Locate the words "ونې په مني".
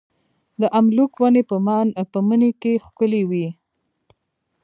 1.19-2.51